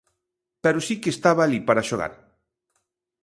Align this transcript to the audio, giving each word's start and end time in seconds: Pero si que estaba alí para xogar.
Pero 0.63 0.79
si 0.87 0.95
que 1.01 1.13
estaba 1.15 1.41
alí 1.43 1.59
para 1.67 1.87
xogar. 1.89 2.13